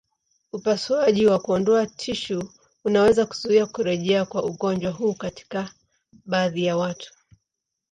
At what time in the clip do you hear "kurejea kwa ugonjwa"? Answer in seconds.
3.65-4.91